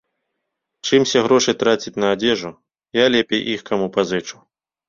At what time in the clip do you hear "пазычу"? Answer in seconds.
3.99-4.37